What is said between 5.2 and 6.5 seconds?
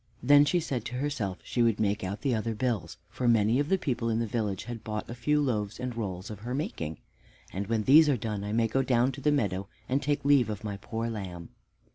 loaves and rolls of